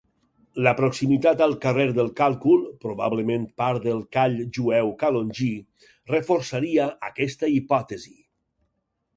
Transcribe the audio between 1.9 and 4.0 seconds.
del Càlcul -probablement part